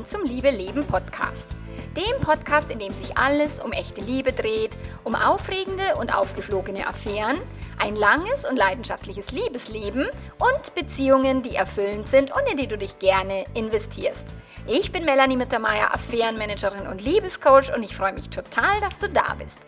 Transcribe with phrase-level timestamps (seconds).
[0.00, 1.48] willkommen zum Liebe Leben Podcast.
[1.96, 4.70] Dem Podcast, in dem sich alles um echte Liebe dreht,
[5.04, 7.36] um aufregende und aufgeflogene Affären,
[7.78, 10.08] ein langes und leidenschaftliches Liebesleben
[10.38, 14.26] und Beziehungen, die erfüllend sind und in die du dich gerne investierst.
[14.66, 19.34] Ich bin Melanie Mittermeier, Affärenmanagerin und Liebescoach und ich freue mich total, dass du da
[19.34, 19.58] bist.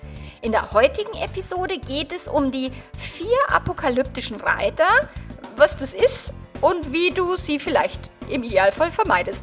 [0.40, 4.88] In der heutigen Episode geht es um die vier apokalyptischen Reiter,
[5.56, 9.42] was das ist und wie du sie vielleicht im Idealfall vermeidest.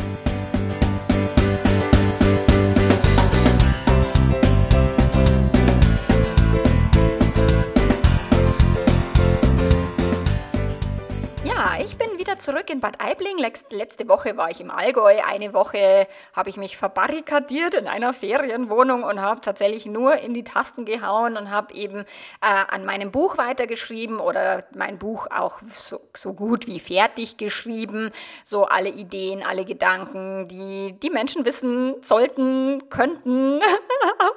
[12.39, 13.37] Zurück in Bad Aibling.
[13.37, 15.21] Letzte Woche war ich im Allgäu.
[15.25, 20.43] Eine Woche habe ich mich verbarrikadiert in einer Ferienwohnung und habe tatsächlich nur in die
[20.43, 22.05] Tasten gehauen und habe eben äh,
[22.41, 28.11] an meinem Buch weitergeschrieben oder mein Buch auch so, so gut wie fertig geschrieben.
[28.43, 33.59] So alle Ideen, alle Gedanken, die die Menschen wissen sollten, könnten,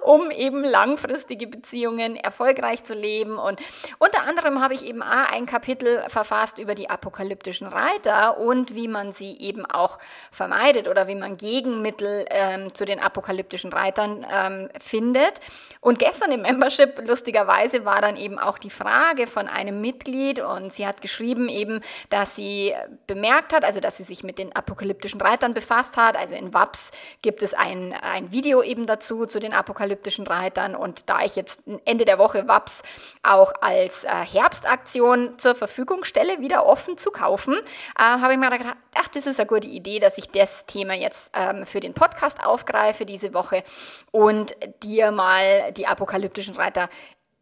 [0.05, 3.38] um eben langfristige Beziehungen erfolgreich zu leben.
[3.38, 3.60] Und
[3.98, 9.12] unter anderem habe ich eben ein Kapitel verfasst über die apokalyptischen Reiter und wie man
[9.12, 9.98] sie eben auch
[10.30, 15.41] vermeidet oder wie man Gegenmittel ähm, zu den apokalyptischen Reitern ähm, findet.
[15.80, 20.72] Und gestern im Membership, lustigerweise, war dann eben auch die Frage von einem Mitglied und
[20.72, 22.75] sie hat geschrieben eben, dass sie
[23.06, 26.16] bemerkt hat, also dass sie sich mit den apokalyptischen Reitern befasst hat.
[26.16, 26.91] Also in WAPS
[27.22, 29.94] gibt es ein, ein Video eben dazu, zu den apokalyptischen
[30.27, 30.75] Reitern.
[30.75, 32.83] Und da ich jetzt Ende der Woche WAPS
[33.23, 38.50] auch als äh, Herbstaktion zur Verfügung stelle, wieder offen zu kaufen, äh, habe ich mir
[38.50, 41.95] gedacht, ach, das ist eine gute Idee, dass ich das Thema jetzt ähm, für den
[41.95, 43.65] Podcast aufgreife diese Woche
[44.11, 46.89] und dir mal die apokalyptischen Reiter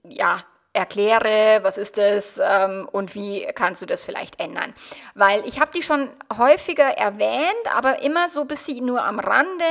[0.05, 0.41] ja,
[0.73, 4.73] erkläre, was ist das ähm, und wie kannst du das vielleicht ändern.
[5.15, 9.65] Weil ich habe die schon häufiger erwähnt, aber immer so ein bisschen nur am Rande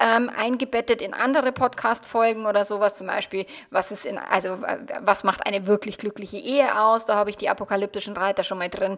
[0.00, 2.96] ähm, eingebettet in andere Podcast-Folgen oder sowas.
[2.96, 4.58] Zum Beispiel, was ist in, also
[5.00, 7.04] was macht eine wirklich glückliche Ehe aus?
[7.04, 8.96] Da habe ich die apokalyptischen Reiter schon mal drin.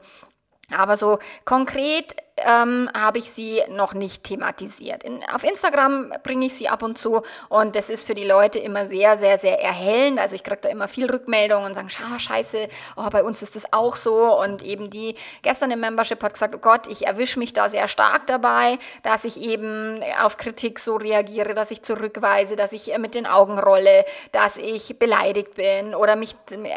[0.71, 5.05] Aber so konkret ähm, habe ich sie noch nicht thematisiert.
[5.05, 8.59] In, auf Instagram bringe ich sie ab und zu und das ist für die Leute
[8.59, 10.19] immer sehr, sehr, sehr erhellend.
[10.19, 13.57] Also ich kriege da immer viel Rückmeldungen und sagen, Schau, scheiße, oh, bei uns ist
[13.57, 14.39] das auch so.
[14.39, 17.89] Und eben die gestern im Membership hat gesagt, oh Gott, ich erwische mich da sehr
[17.89, 23.15] stark dabei, dass ich eben auf Kritik so reagiere, dass ich zurückweise, dass ich mit
[23.15, 26.37] den Augen rolle, dass ich beleidigt bin oder mich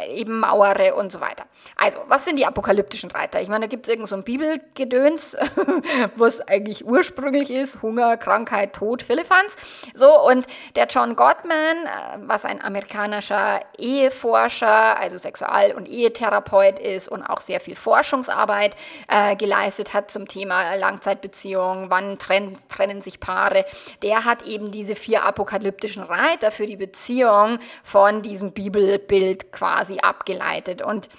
[0.09, 1.45] eben mauere und so weiter.
[1.75, 3.41] Also, was sind die apokalyptischen Reiter?
[3.41, 5.37] Ich meine, da gibt es irgend so ein Bibelgedöns,
[6.15, 9.55] was eigentlich ursprünglich ist, Hunger, Krankheit, Tod, Philippans.
[9.93, 10.45] So, und
[10.75, 17.41] der John Gottman, äh, was ein amerikanischer Eheforscher, also Sexual- und Ehetherapeut ist und auch
[17.41, 18.75] sehr viel Forschungsarbeit
[19.07, 23.65] äh, geleistet hat zum Thema Langzeitbeziehungen, wann trennen, trennen sich Paare,
[24.01, 30.81] der hat eben diese vier apokalyptischen Reiter für die Beziehung von diesem Bibelbild quasi abgeleitet.
[30.81, 31.09] Und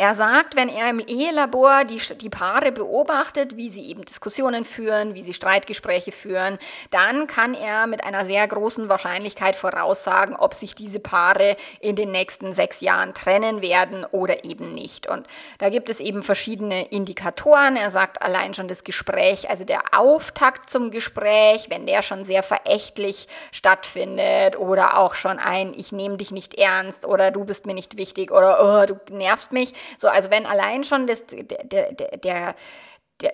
[0.00, 5.14] er sagt, wenn er im Ehelabor die, die Paare beobachtet, wie sie eben Diskussionen führen,
[5.14, 6.58] wie sie Streitgespräche führen,
[6.90, 12.12] dann kann er mit einer sehr großen Wahrscheinlichkeit voraussagen, ob sich diese Paare in den
[12.12, 15.06] nächsten sechs Jahren trennen werden oder eben nicht.
[15.06, 15.26] Und
[15.58, 17.76] da gibt es eben verschiedene Indikatoren.
[17.76, 22.42] Er sagt allein schon das Gespräch, also der Auftakt zum Gespräch, wenn der schon sehr
[22.42, 27.74] verächtlich stattfindet oder auch schon ein, ich nehme dich nicht ernst oder du bist mir
[27.74, 32.16] nicht wichtig oder oh, du nervst mich, so, also wenn allein schon das, der, der,
[32.16, 32.54] der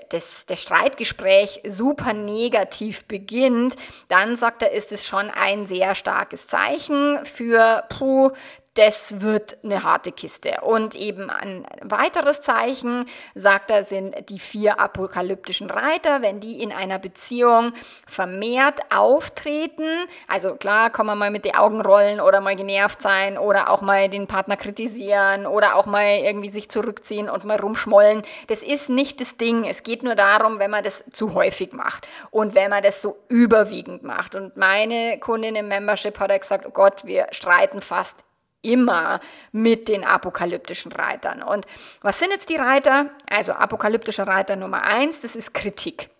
[0.09, 3.77] das, das Streitgespräch super negativ beginnt,
[4.09, 8.31] dann sagt er, ist es schon ein sehr starkes Zeichen für, puh,
[8.77, 10.59] das wird eine harte Kiste.
[10.61, 16.73] Und eben ein weiteres Zeichen, sagt er, sind die vier apokalyptischen Reiter, wenn die in
[16.73, 17.73] einer Beziehung
[18.07, 19.89] vermehrt auftreten.
[20.29, 23.81] Also klar, kann man mal mit den Augen rollen oder mal genervt sein oder auch
[23.81, 28.23] mal den Partner kritisieren oder auch mal irgendwie sich zurückziehen und mal rumschmollen.
[28.49, 29.65] Das ist nicht das Ding.
[29.65, 33.17] Es geht nur darum, wenn man das zu häufig macht und wenn man das so
[33.29, 34.35] überwiegend macht.
[34.35, 38.26] Und meine Kundin im Membership hat gesagt, oh Gott, wir streiten fast
[38.67, 39.21] immer
[39.53, 41.43] mit den apokalyptischen Reitern.
[41.43, 41.67] Und
[42.03, 43.11] was sind jetzt die Reiter?
[43.29, 46.11] Also apokalyptischer Reiter Nummer eins, das ist Kritik.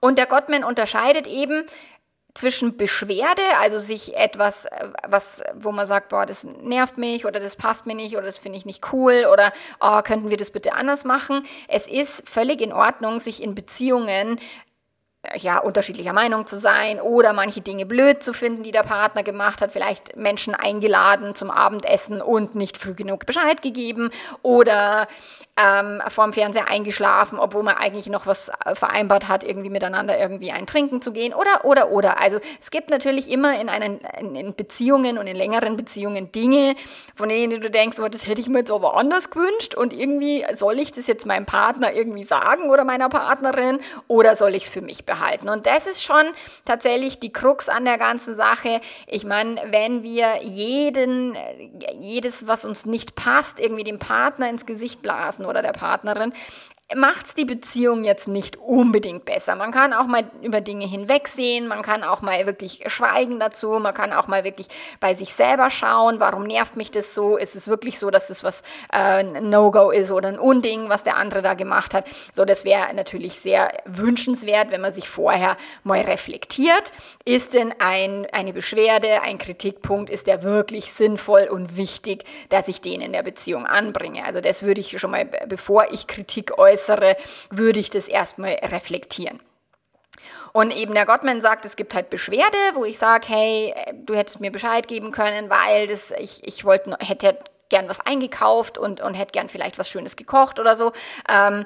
[0.00, 1.64] Und der Gottman unterscheidet eben
[2.34, 4.66] zwischen Beschwerde, also sich etwas,
[5.06, 8.38] was, wo man sagt, boah, das nervt mich oder das passt mir nicht oder das
[8.38, 11.44] finde ich nicht cool oder oh, könnten wir das bitte anders machen.
[11.68, 14.40] Es ist völlig in Ordnung, sich in Beziehungen
[15.36, 19.60] ja, unterschiedlicher Meinung zu sein oder manche Dinge blöd zu finden, die der Partner gemacht
[19.60, 24.10] hat, vielleicht Menschen eingeladen zum Abendessen und nicht früh genug Bescheid gegeben
[24.42, 25.06] oder
[25.56, 30.50] ähm, vorm Fernseher eingeschlafen, obwohl man eigentlich noch was äh, vereinbart hat, irgendwie miteinander irgendwie
[30.50, 32.20] ein Trinken zu gehen oder, oder, oder.
[32.20, 36.74] Also es gibt natürlich immer in, einen, in, in Beziehungen und in längeren Beziehungen Dinge,
[37.14, 40.44] von denen du denkst, oh, das hätte ich mir jetzt aber anders gewünscht und irgendwie
[40.54, 43.78] soll ich das jetzt meinem Partner irgendwie sagen oder meiner Partnerin
[44.08, 45.11] oder soll ich es für mich behalten?
[45.48, 46.24] Und das ist schon
[46.64, 48.80] tatsächlich die Krux an der ganzen Sache.
[49.06, 51.36] Ich meine, wenn wir jeden,
[51.98, 56.32] jedes, was uns nicht passt, irgendwie dem Partner ins Gesicht blasen, oder der Partnerin,
[56.96, 59.54] macht es die Beziehung jetzt nicht unbedingt besser.
[59.56, 63.94] Man kann auch mal über Dinge hinwegsehen, man kann auch mal wirklich schweigen dazu, man
[63.94, 64.68] kann auch mal wirklich
[65.00, 67.36] bei sich selber schauen, warum nervt mich das so?
[67.36, 68.62] Ist es wirklich so, dass es was
[68.92, 72.06] äh, ein No-Go ist oder ein Unding, was der andere da gemacht hat?
[72.32, 76.92] So, das wäre natürlich sehr wünschenswert, wenn man sich vorher mal reflektiert.
[77.24, 82.80] Ist denn ein, eine Beschwerde, ein Kritikpunkt, ist der wirklich sinnvoll und wichtig, dass ich
[82.80, 84.24] den in der Beziehung anbringe?
[84.24, 87.16] Also das würde ich schon mal, bevor ich Kritik äußere, äußere,
[87.50, 89.40] würde ich das erstmal reflektieren.
[90.52, 93.74] Und eben der Gottman sagt, es gibt halt Beschwerde, wo ich sage, hey,
[94.04, 97.38] du hättest mir Bescheid geben können, weil das, ich, ich wollte, hätte
[97.70, 100.92] gern was eingekauft und, und hätte gern vielleicht was Schönes gekocht oder so.
[101.26, 101.64] Ähm,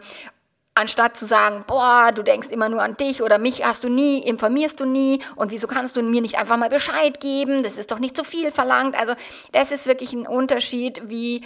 [0.76, 4.18] anstatt zu sagen, boah, du denkst immer nur an dich oder mich hast du nie,
[4.18, 7.64] informierst du nie und wieso kannst du mir nicht einfach mal Bescheid geben?
[7.64, 8.96] Das ist doch nicht zu viel verlangt.
[8.96, 9.14] Also
[9.50, 11.42] das ist wirklich ein Unterschied, wie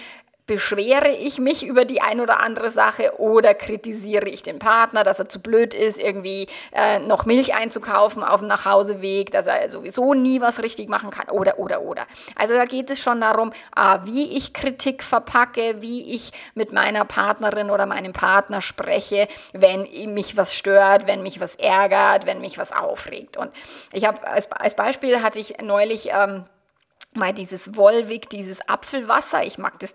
[0.51, 5.21] beschwere ich mich über die ein oder andere Sache oder kritisiere ich den Partner, dass
[5.21, 10.13] er zu blöd ist, irgendwie äh, noch Milch einzukaufen auf dem Nachhauseweg, dass er sowieso
[10.13, 12.05] nie was richtig machen kann oder, oder, oder.
[12.35, 17.05] Also da geht es schon darum, äh, wie ich Kritik verpacke, wie ich mit meiner
[17.05, 19.83] Partnerin oder meinem Partner spreche, wenn
[20.13, 23.37] mich was stört, wenn mich was ärgert, wenn mich was aufregt.
[23.37, 23.53] Und
[23.93, 26.45] ich habe als, als Beispiel hatte ich neulich ähm,
[27.13, 29.45] mal dieses Wolwig, dieses Apfelwasser.
[29.45, 29.95] Ich mag das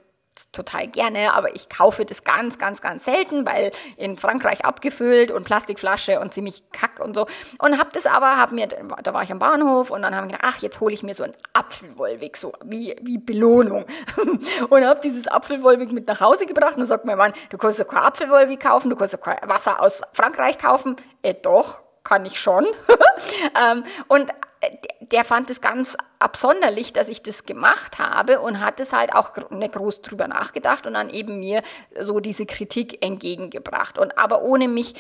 [0.52, 5.44] total gerne, aber ich kaufe das ganz, ganz, ganz selten, weil in Frankreich abgefüllt und
[5.44, 7.28] Plastikflasche und ziemlich kack und so.
[7.60, 10.34] Und habe das aber, hab mir, da war ich am Bahnhof und dann habe ich
[10.34, 13.86] gedacht, ach, jetzt hole ich mir so ein Apfelwollweg, so wie, wie Belohnung.
[14.70, 17.88] und habe dieses Apfelwollweg mit nach Hause gebracht und sagt mein Mann, du kannst doch
[17.88, 20.96] kein Apfelwollweg kaufen, du kannst doch kein Wasser aus Frankreich kaufen.
[21.22, 22.66] Äh, doch, kann ich schon.
[23.72, 24.32] ähm, und
[25.02, 29.32] der fand es ganz absonderlich, dass ich das gemacht habe und hat es halt auch
[29.52, 31.62] ne, groß drüber nachgedacht und dann eben mir
[32.00, 33.98] so diese Kritik entgegengebracht.
[33.98, 34.96] Und aber ohne mich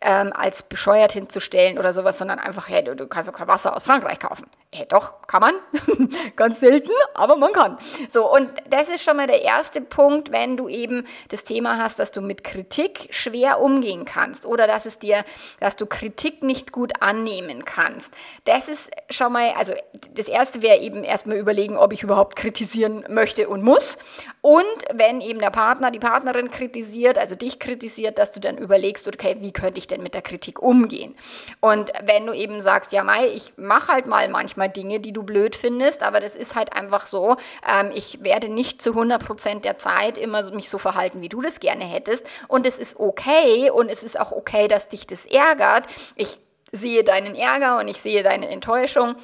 [0.00, 3.74] ähm, als bescheuert hinzustellen oder sowas, sondern einfach, hey, du, du kannst doch kein Wasser
[3.74, 4.46] aus Frankreich kaufen.
[4.72, 5.54] Hey, doch, kann man.
[6.36, 7.78] Ganz selten, aber man kann.
[8.10, 11.98] So, und das ist schon mal der erste Punkt, wenn du eben das Thema hast,
[11.98, 15.24] dass du mit Kritik schwer umgehen kannst oder dass es dir,
[15.60, 18.12] dass du Kritik nicht gut annehmen kannst.
[18.44, 19.72] Das ist schon mal, also
[20.12, 23.96] das erste wäre eben erstmal überlegen, ob ich überhaupt kritisieren möchte und muss.
[24.42, 29.08] Und wenn eben der Partner, die Partnerin kritisiert, also dich kritisiert, dass du dann überlegst,
[29.08, 31.14] okay, wie könnte ich denn mit der Kritik umgehen?
[31.60, 35.22] Und wenn du eben sagst, ja, Mai, ich mache halt mal manchmal Dinge, die du
[35.22, 37.36] blöd findest, aber das ist halt einfach so,
[37.66, 41.40] ähm, ich werde nicht zu 100 Prozent der Zeit immer mich so verhalten, wie du
[41.40, 42.26] das gerne hättest.
[42.48, 45.84] Und es ist okay und es ist auch okay, dass dich das ärgert.
[46.14, 46.38] Ich
[46.72, 49.16] sehe deinen Ärger und ich sehe deine Enttäuschung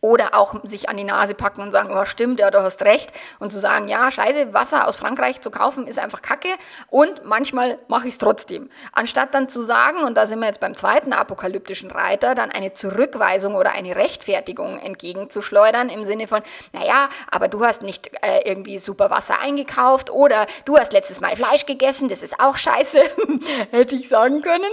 [0.00, 3.12] oder auch sich an die Nase packen und sagen, oh stimmt, ja, du hast recht.
[3.38, 6.48] Und zu sagen, ja, scheiße, Wasser aus Frankreich zu kaufen ist einfach Kacke.
[6.88, 8.70] Und manchmal mache ich es trotzdem.
[8.92, 12.72] Anstatt dann zu sagen, und da sind wir jetzt beim zweiten apokalyptischen Reiter, dann eine
[12.72, 16.40] Zurückweisung oder eine Rechtfertigung entgegenzuschleudern im Sinne von,
[16.72, 21.36] naja, aber du hast nicht äh, irgendwie super Wasser eingekauft oder du hast letztes Mal
[21.36, 23.02] Fleisch gegessen, das ist auch scheiße,
[23.70, 24.70] hätte ich sagen können.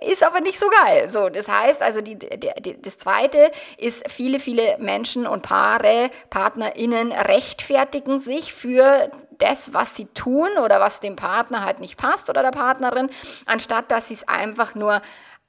[0.00, 1.08] Ist aber nicht so geil.
[1.08, 6.10] So, das heißt also, die, die, die, das zweite ist viele viele Menschen und Paare,
[6.30, 12.30] PartnerInnen rechtfertigen sich für das, was sie tun oder was dem Partner halt nicht passt
[12.30, 13.10] oder der Partnerin,
[13.46, 15.02] anstatt dass sie es einfach nur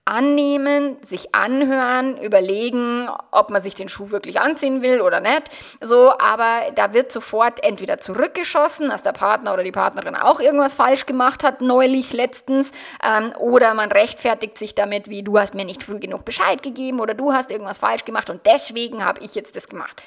[0.05, 5.49] annehmen, sich anhören, überlegen, ob man sich den Schuh wirklich anziehen will oder nicht.
[5.81, 10.75] So, aber da wird sofort entweder zurückgeschossen, dass der Partner oder die Partnerin auch irgendwas
[10.75, 12.71] falsch gemacht hat, neulich, letztens,
[13.03, 16.99] ähm, oder man rechtfertigt sich damit, wie du hast mir nicht früh genug Bescheid gegeben
[16.99, 20.03] oder du hast irgendwas falsch gemacht und deswegen habe ich jetzt das gemacht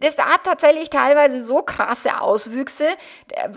[0.00, 2.86] das hat tatsächlich teilweise so krasse Auswüchse,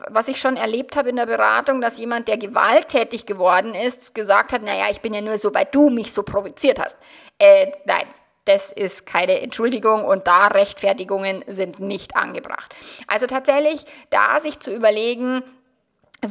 [0.09, 4.51] was ich schon erlebt habe in der Beratung, dass jemand, der gewalttätig geworden ist, gesagt
[4.51, 6.97] hat, naja, ich bin ja nur so, weil du mich so provoziert hast.
[7.39, 8.05] Äh, nein,
[8.45, 12.73] das ist keine Entschuldigung und da Rechtfertigungen sind nicht angebracht.
[13.07, 15.43] Also tatsächlich da sich zu überlegen,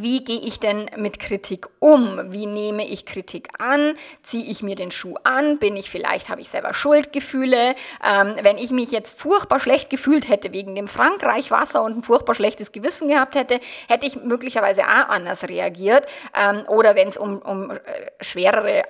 [0.02, 2.32] wie gehe ich denn mit Kritik um?
[2.32, 3.94] Wie nehme ich Kritik an?
[4.22, 5.58] Ziehe ich mir den Schuh an?
[5.58, 7.74] Bin ich vielleicht, habe ich selber Schuldgefühle?
[8.04, 12.34] Ähm, wenn ich mich jetzt furchtbar schlecht gefühlt hätte wegen dem Frankreich-Wasser und ein furchtbar
[12.34, 16.06] schlechtes Gewissen gehabt hätte, hätte ich möglicherweise auch anders reagiert.
[16.34, 17.78] Ähm, oder wenn es um, um äh,
[18.20, 18.84] schwerere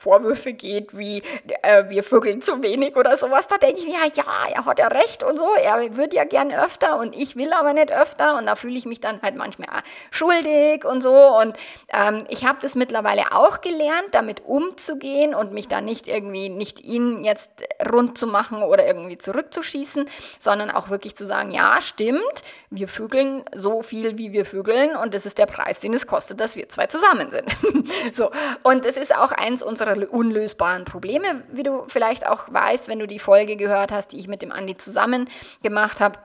[0.00, 1.22] Vorwürfe geht, wie
[1.60, 4.78] äh, wir vögeln zu wenig oder sowas, da denke ich mir, ja, ja, er hat
[4.78, 8.38] ja recht und so, er würde ja gern öfter und ich will aber nicht öfter.
[8.38, 11.12] Und da fühle ich mich dann halt manchmal schuldig und so.
[11.12, 11.54] Und
[11.92, 16.80] ähm, ich habe das mittlerweile auch gelernt, damit umzugehen und mich da nicht irgendwie, nicht
[16.80, 17.50] ihn jetzt
[17.92, 22.22] rund zu machen oder irgendwie zurückzuschießen, sondern auch wirklich zu sagen, ja, stimmt,
[22.70, 26.40] wir vögeln so viel, wie wir vögeln und das ist der Preis, den es kostet,
[26.40, 27.50] dass wir zwei zusammen sind.
[28.12, 28.30] so,
[28.62, 32.98] und es ist auch eins unserer unsere unlösbaren Probleme, wie du vielleicht auch weißt, wenn
[32.98, 35.28] du die Folge gehört hast, die ich mit dem Andi zusammen
[35.62, 36.18] gemacht habe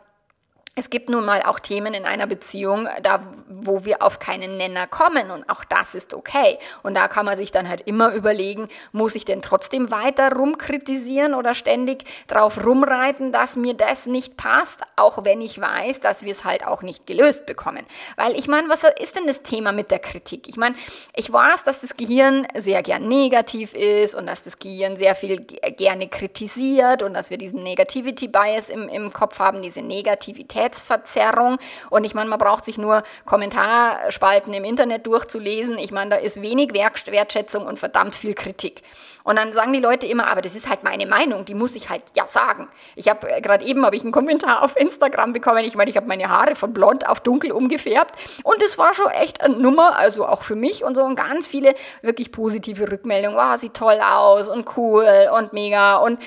[0.77, 4.87] es gibt nun mal auch Themen in einer Beziehung, da wo wir auf keinen Nenner
[4.87, 6.59] kommen und auch das ist okay.
[6.83, 11.33] Und da kann man sich dann halt immer überlegen, muss ich denn trotzdem weiter rumkritisieren
[11.33, 16.33] oder ständig drauf rumreiten, dass mir das nicht passt, auch wenn ich weiß, dass wir
[16.33, 17.85] es halt auch nicht gelöst bekommen.
[18.17, 20.49] Weil ich meine, was ist denn das Thema mit der Kritik?
[20.49, 20.75] Ich meine,
[21.15, 25.39] ich weiß, dass das Gehirn sehr gern negativ ist und dass das Gehirn sehr viel
[25.39, 31.57] gerne kritisiert und dass wir diesen Negativity Bias im, im Kopf haben, diese Negativität Realitätsverzerrung.
[31.89, 35.77] Und ich meine, man braucht sich nur Kommentarspalten im Internet durchzulesen.
[35.77, 38.81] Ich meine, da ist wenig Wertschätzung und verdammt viel Kritik.
[39.23, 41.89] Und dann sagen die Leute immer, aber das ist halt meine Meinung, die muss ich
[41.89, 42.67] halt ja sagen.
[42.95, 45.63] Ich habe äh, gerade eben habe ich einen Kommentar auf Instagram bekommen.
[45.63, 49.09] Ich meine, ich habe meine Haare von blond auf dunkel umgefärbt und es war schon
[49.09, 53.35] echt eine Nummer, also auch für mich und so und ganz viele wirklich positive Rückmeldungen.
[53.35, 56.19] Wow, sieht toll aus und cool und mega und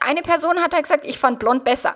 [0.00, 1.94] eine Person hat halt gesagt, ich fand blond besser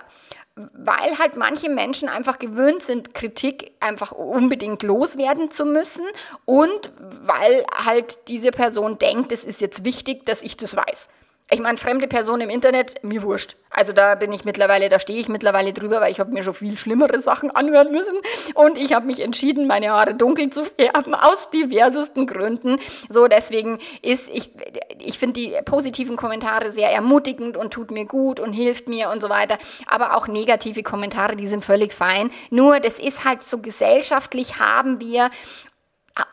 [0.55, 6.05] weil halt manche Menschen einfach gewöhnt sind, Kritik einfach unbedingt loswerden zu müssen
[6.45, 11.09] und weil halt diese Person denkt, es ist jetzt wichtig, dass ich das weiß.
[11.51, 13.55] Ich meine, fremde Personen im Internet, mir wurscht.
[13.69, 16.55] Also da bin ich mittlerweile, da stehe ich mittlerweile drüber, weil ich habe mir schon
[16.55, 18.15] viel schlimmere Sachen anhören müssen.
[18.55, 22.79] Und ich habe mich entschieden, meine Haare dunkel zu färben, aus diversesten Gründen.
[23.09, 24.49] So, deswegen ist, ich,
[24.97, 29.21] ich finde die positiven Kommentare sehr ermutigend und tut mir gut und hilft mir und
[29.21, 29.59] so weiter.
[29.85, 32.31] Aber auch negative Kommentare, die sind völlig fein.
[32.49, 35.29] Nur, das ist halt so gesellschaftlich haben wir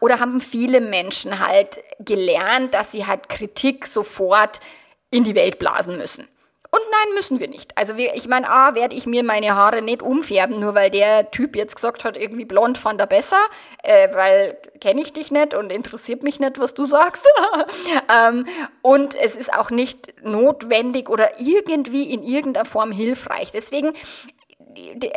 [0.00, 4.61] oder haben viele Menschen halt gelernt, dass sie halt Kritik sofort
[5.12, 6.26] in die Welt blasen müssen.
[6.75, 7.76] Und nein, müssen wir nicht.
[7.76, 11.31] Also wir, ich meine, A, werde ich mir meine Haare nicht umfärben, nur weil der
[11.31, 13.37] Typ jetzt gesagt hat, irgendwie blond fand er besser,
[13.83, 17.28] äh, weil kenne ich dich nicht und interessiert mich nicht, was du sagst.
[18.11, 18.47] ähm,
[18.81, 23.50] und es ist auch nicht notwendig oder irgendwie in irgendeiner Form hilfreich.
[23.52, 23.92] Deswegen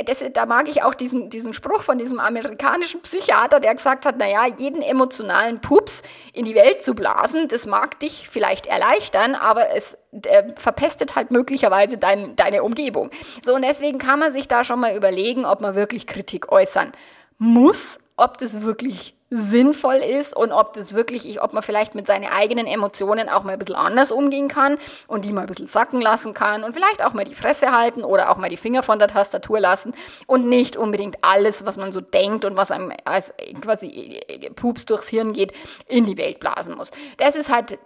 [0.05, 4.17] das, da mag ich auch diesen, diesen Spruch von diesem amerikanischen Psychiater, der gesagt hat,
[4.17, 6.01] naja, jeden emotionalen Pups
[6.33, 11.31] in die Welt zu blasen, das mag dich vielleicht erleichtern, aber es äh, verpestet halt
[11.31, 13.09] möglicherweise dein, deine Umgebung.
[13.43, 16.91] So, und deswegen kann man sich da schon mal überlegen, ob man wirklich Kritik äußern
[17.37, 22.29] muss, ob das wirklich sinnvoll ist und ob das wirklich, ob man vielleicht mit seinen
[22.29, 24.77] eigenen Emotionen auch mal ein bisschen anders umgehen kann
[25.07, 28.03] und die mal ein bisschen sacken lassen kann und vielleicht auch mal die Fresse halten
[28.03, 29.93] oder auch mal die Finger von der Tastatur lassen
[30.27, 34.21] und nicht unbedingt alles, was man so denkt und was einem als quasi
[34.55, 35.53] Pups durchs Hirn geht,
[35.87, 36.91] in die Welt blasen muss.
[37.17, 37.79] Das ist halt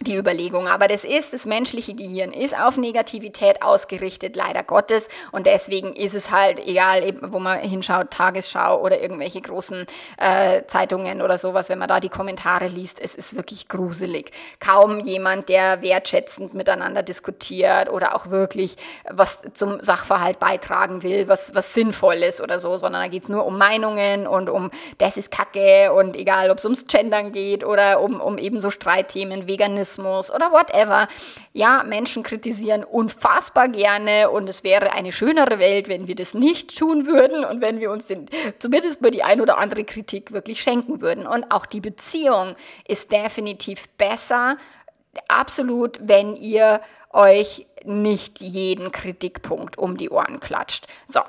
[0.00, 0.68] die Überlegung.
[0.68, 5.08] Aber das ist, das menschliche Gehirn ist auf Negativität ausgerichtet, leider Gottes.
[5.32, 9.86] Und deswegen ist es halt, egal eben, wo man hinschaut, Tagesschau oder irgendwelche großen
[10.18, 14.32] äh, Zeitungen oder sowas, wenn man da die Kommentare liest, es ist wirklich gruselig.
[14.60, 18.76] Kaum jemand, der wertschätzend miteinander diskutiert oder auch wirklich
[19.10, 23.46] was zum Sachverhalt beitragen will, was, was sinnvoll ist oder so, sondern da geht's nur
[23.46, 28.00] um Meinungen und um, das ist Kacke und egal, ob es ums Gendern geht oder
[28.00, 31.08] um, um eben so Streitthemen, Veganismus, Feminismus oder whatever.
[31.52, 36.76] Ja, Menschen kritisieren unfassbar gerne und es wäre eine schönere Welt, wenn wir das nicht
[36.76, 38.26] tun würden und wenn wir uns den,
[38.58, 41.26] zumindest mal die ein oder andere Kritik wirklich schenken würden.
[41.26, 42.54] Und auch die Beziehung
[42.86, 44.56] ist definitiv besser,
[45.28, 50.86] absolut, wenn ihr euch nicht jeden Kritikpunkt um die Ohren klatscht.
[51.06, 51.20] So,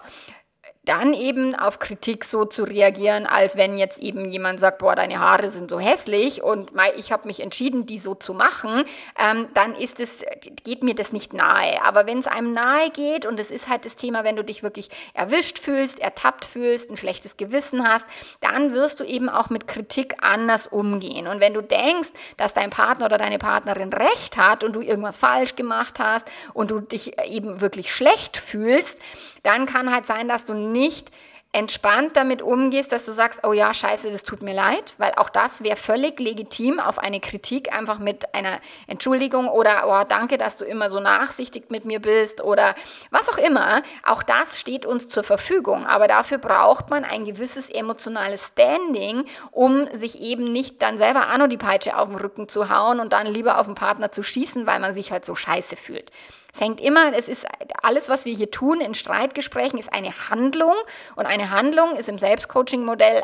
[0.88, 5.20] dann eben auf Kritik so zu reagieren, als wenn jetzt eben jemand sagt, boah, deine
[5.20, 8.86] Haare sind so hässlich und ich habe mich entschieden, die so zu machen,
[9.18, 10.24] ähm, dann ist es,
[10.64, 11.84] geht mir das nicht nahe.
[11.84, 14.64] Aber wenn es einem nahe geht und es ist halt das Thema, wenn du dich
[14.64, 18.06] wirklich erwischt fühlst, ertappt fühlst, ein schlechtes Gewissen hast,
[18.40, 21.28] dann wirst du eben auch mit Kritik anders umgehen.
[21.28, 25.18] Und wenn du denkst, dass dein Partner oder deine Partnerin recht hat und du irgendwas
[25.18, 28.98] falsch gemacht hast und du dich eben wirklich schlecht fühlst,
[29.48, 31.12] dann kann halt sein, dass du nicht
[31.54, 35.30] entspannt damit umgehst, dass du sagst, oh ja, scheiße, das tut mir leid, weil auch
[35.30, 40.58] das wäre völlig legitim auf eine Kritik einfach mit einer Entschuldigung oder oh, danke, dass
[40.58, 42.76] du immer so nachsichtig mit mir bist oder
[43.10, 43.82] was auch immer.
[44.04, 49.88] Auch das steht uns zur Verfügung, aber dafür braucht man ein gewisses emotionales Standing, um
[49.98, 53.26] sich eben nicht dann selber an die Peitsche auf den Rücken zu hauen und dann
[53.26, 56.12] lieber auf den Partner zu schießen, weil man sich halt so scheiße fühlt.
[56.58, 57.46] Es hängt immer, es ist
[57.84, 60.74] alles, was wir hier tun in Streitgesprächen, ist eine Handlung
[61.16, 63.24] und eine Handlung ist im Selbstcoaching-Modell äh,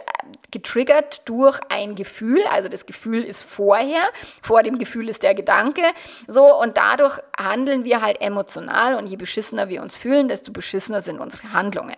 [0.51, 2.43] getriggert durch ein Gefühl.
[2.51, 4.03] Also das Gefühl ist vorher,
[4.43, 5.81] vor dem Gefühl ist der Gedanke.
[6.27, 11.01] So und dadurch handeln wir halt emotional und je beschissener wir uns fühlen, desto beschissener
[11.01, 11.97] sind unsere Handlungen.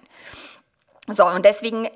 [1.07, 1.87] So, und deswegen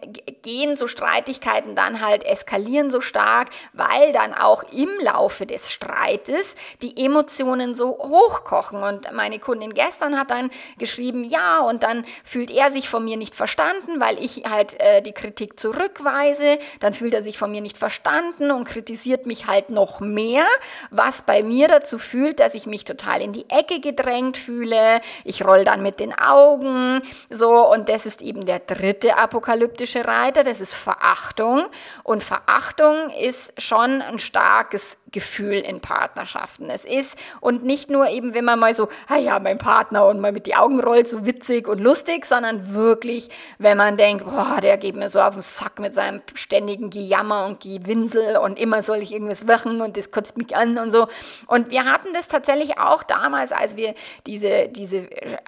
[0.43, 6.53] gehen so Streitigkeiten dann halt, eskalieren so stark, weil dann auch im Laufe des Streites
[6.83, 8.83] die Emotionen so hochkochen.
[8.83, 13.17] Und meine Kundin gestern hat dann geschrieben, ja, und dann fühlt er sich von mir
[13.17, 16.59] nicht verstanden, weil ich halt äh, die Kritik zurückweise.
[16.79, 20.45] Dann fühlt er sich von mir nicht verstanden und kritisiert mich halt noch mehr,
[20.91, 25.01] was bei mir dazu fühlt, dass ich mich total in die Ecke gedrängt fühle.
[25.23, 27.01] Ich roll dann mit den Augen.
[27.31, 31.67] So, und das ist eben der dritte dritte apokalyptische Reiter, das ist Verachtung.
[32.03, 36.69] Und Verachtung ist schon ein starkes Gefühl in Partnerschaften.
[36.69, 40.19] Es ist und nicht nur eben, wenn man mal so, ah ja, mein Partner und
[40.19, 44.59] mal mit die Augen rollt, so witzig und lustig, sondern wirklich, wenn man denkt, boah,
[44.61, 48.83] der geht mir so auf den Sack mit seinem ständigen Gejammer und Gewinsel und immer
[48.83, 51.07] soll ich irgendwas machen und das kotzt mich an und so.
[51.47, 53.93] Und wir hatten das tatsächlich auch damals, als wir
[54.27, 55.07] diese, diese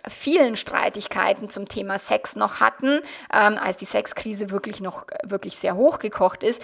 [0.10, 3.02] vielen Streitigkeiten zum Thema Sex noch hatten,
[3.34, 6.62] ähm, als die Sexkrise wirklich noch wirklich sehr hochgekocht ist,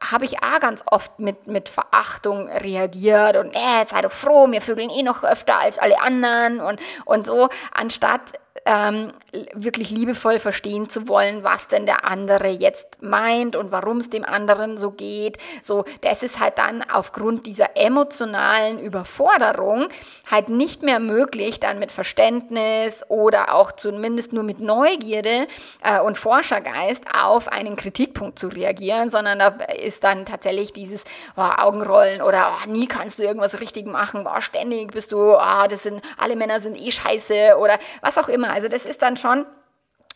[0.00, 4.60] habe ich auch ganz oft mit, mit Verachtung reagiert und äh, sei doch froh, wir
[4.60, 8.32] vögeln eh noch öfter als alle anderen und, und so, anstatt
[8.64, 9.12] ähm,
[9.52, 14.24] wirklich liebevoll verstehen zu wollen, was denn der andere jetzt meint und warum es dem
[14.24, 15.38] anderen so geht.
[15.62, 19.88] So, das ist halt dann aufgrund dieser emotionalen Überforderung
[20.30, 25.46] halt nicht mehr möglich, dann mit Verständnis oder auch zumindest nur mit Neugierde
[25.82, 31.04] äh, und Forschergeist auf einen Kritikpunkt zu reagieren, sondern da ist dann tatsächlich dieses
[31.36, 35.66] oh, Augenrollen oder oh, nie kannst du irgendwas richtig machen, oh, ständig bist du, oh,
[35.68, 38.53] das sind alle Männer sind eh scheiße oder was auch immer.
[38.54, 39.46] Also das ist dann schon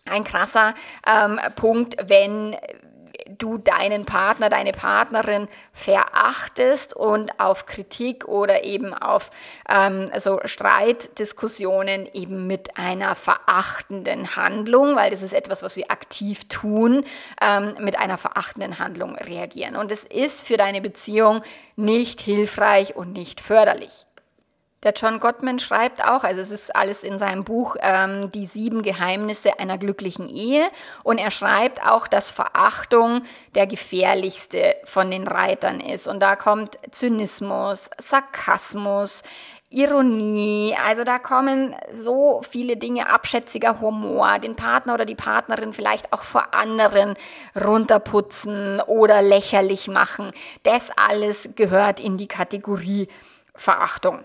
[0.08, 0.74] ein krasser
[1.04, 2.56] ähm, Punkt, wenn
[3.36, 9.32] du deinen Partner, deine Partnerin verachtest und auf Kritik oder eben auf
[9.68, 16.48] ähm, so Streitdiskussionen eben mit einer verachtenden Handlung, weil das ist etwas, was wir aktiv
[16.48, 17.04] tun,
[17.42, 19.74] ähm, mit einer verachtenden Handlung reagieren.
[19.74, 21.42] Und es ist für deine Beziehung
[21.74, 24.06] nicht hilfreich und nicht förderlich.
[24.84, 28.82] Der John Gottman schreibt auch, also es ist alles in seinem Buch ähm, Die sieben
[28.82, 30.68] Geheimnisse einer glücklichen Ehe.
[31.02, 33.22] Und er schreibt auch, dass Verachtung
[33.56, 36.06] der gefährlichste von den Reitern ist.
[36.06, 39.24] Und da kommt Zynismus, Sarkasmus,
[39.70, 46.12] Ironie, also da kommen so viele Dinge, abschätziger Humor, den Partner oder die Partnerin vielleicht
[46.14, 47.16] auch vor anderen
[47.54, 50.30] runterputzen oder lächerlich machen.
[50.62, 53.08] Das alles gehört in die Kategorie
[53.54, 54.24] Verachtung.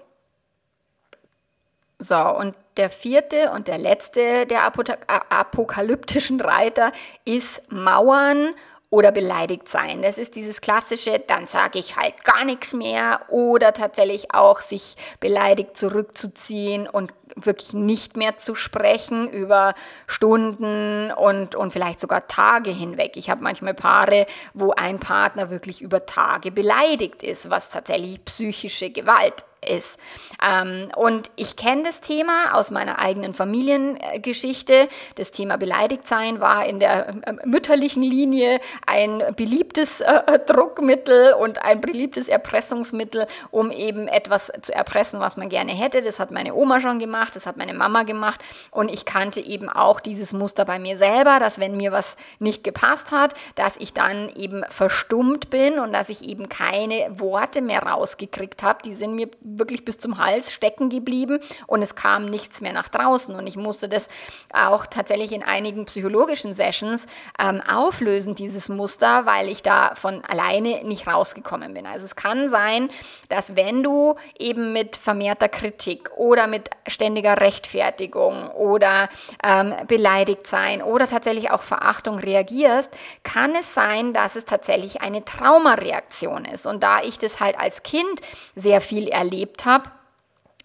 [2.04, 6.92] So, und der vierte und der letzte der apokalyptischen Reiter
[7.24, 8.50] ist Mauern
[8.90, 10.02] oder beleidigt sein.
[10.02, 14.98] Das ist dieses klassische, dann sage ich halt gar nichts mehr oder tatsächlich auch sich
[15.20, 19.74] beleidigt zurückzuziehen und wirklich nicht mehr zu sprechen über
[20.06, 23.16] Stunden und, und vielleicht sogar Tage hinweg.
[23.16, 28.92] Ich habe manchmal Paare, wo ein Partner wirklich über Tage beleidigt ist, was tatsächlich psychische
[28.92, 29.98] Gewalt ist.
[30.42, 34.88] Ähm, und ich kenne das Thema aus meiner eigenen Familiengeschichte.
[35.16, 41.82] Das Thema Beleidigtsein war in der äh, mütterlichen Linie ein beliebtes äh, Druckmittel und ein
[41.82, 46.02] beliebtes Erpressungsmittel, um eben etwas zu erpressen, was man gerne hätte.
[46.02, 49.70] Das hat meine Oma schon gemacht, das hat meine Mama gemacht und ich kannte eben
[49.70, 53.94] auch dieses Muster bei mir selber, dass wenn mir was nicht gepasst hat, dass ich
[53.94, 58.80] dann eben verstummt bin und dass ich eben keine Worte mehr rausgekriegt habe.
[58.84, 62.90] Die sind mir wirklich bis zum Hals stecken geblieben und es kam nichts mehr nach
[62.90, 63.36] draußen.
[63.36, 64.08] Und ich musste das
[64.54, 67.06] auch tatsächlich in einigen psychologischen Sessions
[67.40, 71.86] ähm, auflösen, dieses Muster, weil ich da von alleine nicht rausgekommen bin.
[71.86, 72.90] Also es kann sein,
[73.30, 79.10] dass wenn du eben mit vermehrter Kritik oder mit ständiger Rechtfertigung oder
[79.44, 82.92] ähm, beleidigt sein oder tatsächlich auch Verachtung reagierst,
[83.24, 86.66] kann es sein, dass es tatsächlich eine Traumareaktion ist.
[86.66, 88.22] Und da ich das halt als Kind
[88.56, 89.92] sehr viel erlebt erlebt habe,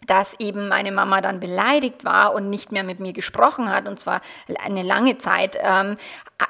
[0.09, 4.01] dass eben meine Mama dann beleidigt war und nicht mehr mit mir gesprochen hat, und
[4.01, 4.21] zwar
[4.65, 5.97] eine lange Zeit, ähm,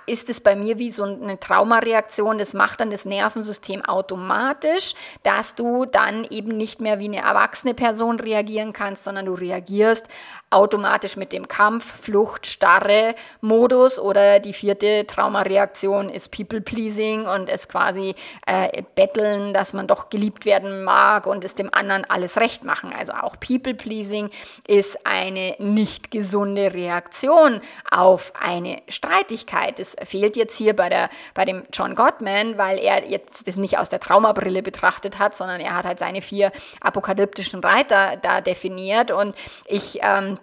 [0.07, 2.39] ist es bei mir wie so eine Traumareaktion.
[2.39, 7.75] Das macht dann das Nervensystem automatisch, dass du dann eben nicht mehr wie eine erwachsene
[7.75, 10.07] Person reagieren kannst, sondern du reagierst
[10.51, 17.49] automatisch mit dem Kampf, Flucht, Starre Modus oder die vierte Traumareaktion ist People Pleasing und
[17.49, 18.15] es quasi
[18.47, 22.93] äh, betteln, dass man doch geliebt werden mag und es dem anderen alles recht machen.
[22.97, 24.29] Also auch People Pleasing
[24.67, 29.81] ist eine nicht gesunde Reaktion auf eine Streitigkeit.
[29.81, 33.79] Es fehlt jetzt hier bei, der, bei dem John Gottman, weil er jetzt das nicht
[33.79, 39.11] aus der Traumabrille betrachtet hat, sondern er hat halt seine vier apokalyptischen Reiter da definiert
[39.11, 39.35] und
[39.65, 40.39] ich ähm,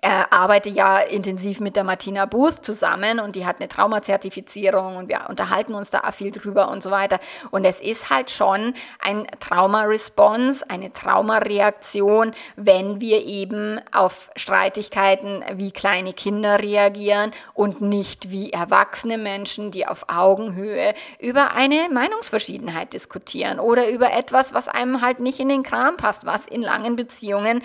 [0.00, 5.08] er arbeitet ja intensiv mit der Martina Booth zusammen und die hat eine Traumazertifizierung und
[5.08, 7.18] wir unterhalten uns da viel drüber und so weiter.
[7.50, 15.70] Und es ist halt schon ein Trauma-Response, eine Traumareaktion, wenn wir eben auf Streitigkeiten wie
[15.70, 23.58] kleine Kinder reagieren und nicht wie erwachsene Menschen, die auf Augenhöhe über eine Meinungsverschiedenheit diskutieren
[23.58, 27.62] oder über etwas, was einem halt nicht in den Kram passt, was in langen Beziehungen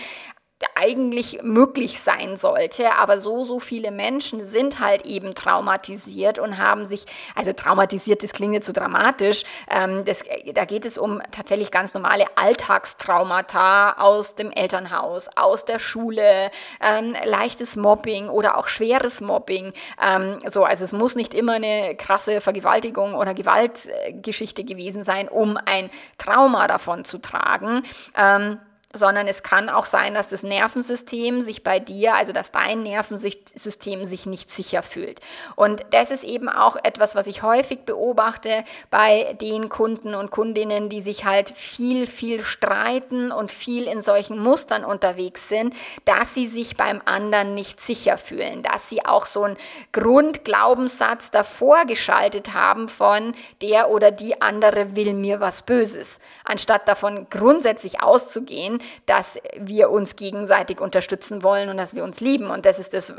[0.76, 2.94] eigentlich möglich sein sollte.
[2.94, 8.32] Aber so, so viele Menschen sind halt eben traumatisiert und haben sich, also traumatisiert, das
[8.32, 14.36] klingt jetzt so dramatisch, ähm, das, da geht es um tatsächlich ganz normale Alltagstraumata aus
[14.36, 19.74] dem Elternhaus, aus der Schule, ähm, leichtes Mobbing oder auch schweres Mobbing.
[20.02, 25.58] Ähm, so, also es muss nicht immer eine krasse Vergewaltigung oder Gewaltgeschichte gewesen sein, um
[25.66, 27.84] ein Trauma davon zu tragen.
[28.16, 28.60] Ähm,
[28.96, 34.06] sondern es kann auch sein, dass das Nervensystem sich bei dir, also dass dein Nervensystem
[34.06, 35.20] sich nicht sicher fühlt.
[35.56, 40.90] Und das ist eben auch etwas, was ich häufig beobachte bei den Kunden und Kundinnen,
[40.90, 45.74] die sich halt viel, viel streiten und viel in solchen Mustern unterwegs sind,
[46.06, 49.58] dass sie sich beim anderen nicht sicher fühlen, dass sie auch so einen
[49.92, 57.28] Grundglaubenssatz davor geschaltet haben von der oder die andere will mir was Böses, anstatt davon
[57.30, 62.50] grundsätzlich auszugehen, dass wir uns gegenseitig unterstützen wollen und dass wir uns lieben.
[62.50, 63.14] Und das ist das,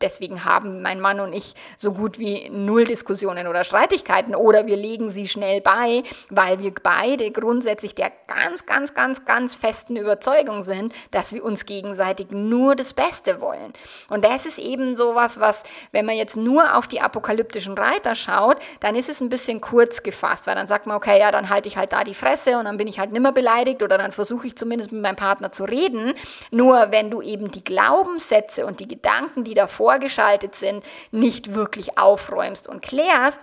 [0.00, 4.76] deswegen haben mein Mann und ich so gut wie null Diskussionen oder Streitigkeiten oder wir
[4.76, 10.62] legen sie schnell bei, weil wir beide grundsätzlich der ganz, ganz, ganz, ganz festen Überzeugung
[10.62, 13.72] sind, dass wir uns gegenseitig nur das Beste wollen.
[14.08, 15.62] Und das ist eben sowas, was,
[15.92, 20.02] wenn man jetzt nur auf die apokalyptischen Reiter schaut, dann ist es ein bisschen kurz
[20.02, 22.64] gefasst, weil dann sagt man, okay, ja, dann halte ich halt da die Fresse und
[22.64, 25.64] dann bin ich halt nimmer beleidigt oder dann versuche ich zumindest mit meinem Partner zu
[25.64, 26.14] reden.
[26.50, 31.98] Nur wenn du eben die Glaubenssätze und die Gedanken, die da vorgeschaltet sind, nicht wirklich
[31.98, 33.40] aufräumst und klärst,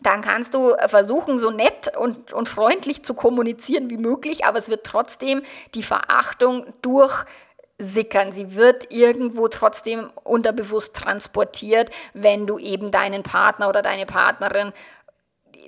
[0.00, 4.68] dann kannst du versuchen, so nett und, und freundlich zu kommunizieren wie möglich, aber es
[4.68, 5.42] wird trotzdem
[5.74, 7.24] die Verachtung durch
[7.78, 8.32] sickern.
[8.32, 14.72] Sie wird irgendwo trotzdem unterbewusst transportiert, wenn du eben deinen Partner oder deine Partnerin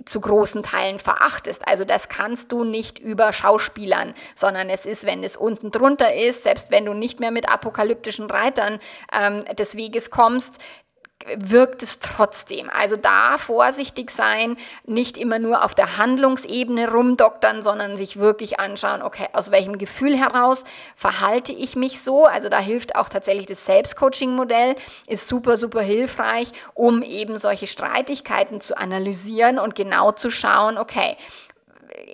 [0.04, 1.66] zu großen Teilen verachtest.
[1.66, 6.44] Also das kannst du nicht über Schauspielern, sondern es ist, wenn es unten drunter ist,
[6.44, 8.78] selbst wenn du nicht mehr mit apokalyptischen Reitern
[9.12, 10.58] ähm, des Weges kommst,
[11.36, 12.70] wirkt es trotzdem.
[12.70, 19.02] Also da vorsichtig sein, nicht immer nur auf der Handlungsebene rumdoktern, sondern sich wirklich anschauen,
[19.02, 22.26] okay, aus welchem Gefühl heraus verhalte ich mich so?
[22.26, 24.76] Also da hilft auch tatsächlich das Selbstcoaching-Modell,
[25.08, 31.16] ist super, super hilfreich, um eben solche Streitigkeiten zu analysieren und genau zu schauen, okay,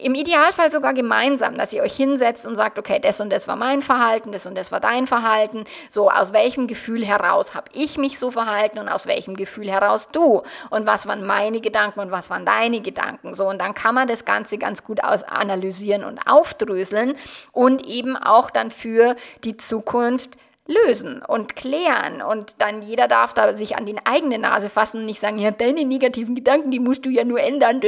[0.03, 3.57] im Idealfall sogar gemeinsam, dass ihr euch hinsetzt und sagt, okay, das und das war
[3.57, 5.65] mein Verhalten, das und das war dein Verhalten.
[5.89, 10.09] So, aus welchem Gefühl heraus habe ich mich so verhalten und aus welchem Gefühl heraus
[10.13, 10.43] du?
[10.71, 13.35] Und was waren meine Gedanken und was waren deine Gedanken?
[13.35, 17.15] So, und dann kann man das Ganze ganz gut aus analysieren und aufdröseln
[17.53, 20.37] und eben auch dann für die Zukunft
[20.67, 25.07] lösen und klären und dann jeder darf da sich an die eigene Nase fassen und
[25.07, 27.81] nicht sagen, ja, deine negativen Gedanken, die musst du ja nur ändern.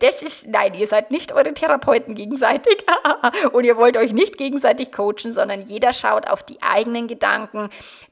[0.00, 2.84] Das ist, nein, ihr seid nicht eure Therapeuten gegenseitig
[3.52, 7.68] und ihr wollt euch nicht gegenseitig coachen, sondern jeder schaut auf die eigenen Gedanken,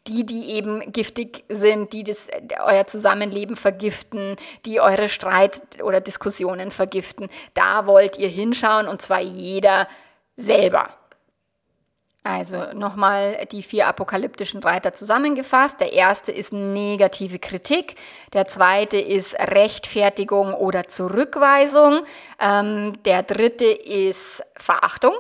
[0.07, 2.29] die, die eben giftig sind, die das,
[2.65, 7.29] euer Zusammenleben vergiften, die eure Streit oder Diskussionen vergiften.
[7.55, 9.89] Da wollt ihr hinschauen und zwar jeder
[10.37, 10.91] selber.
[12.29, 15.81] Also nochmal die vier apokalyptischen Reiter zusammengefasst.
[15.81, 17.95] Der erste ist negative Kritik,
[18.35, 22.01] der zweite ist Rechtfertigung oder Zurückweisung,
[22.39, 25.15] ähm, der dritte ist Verachtung,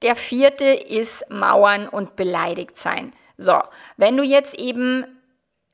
[0.00, 3.12] der vierte ist Mauern und beleidigt sein.
[3.36, 3.60] So,
[3.98, 5.04] wenn du jetzt eben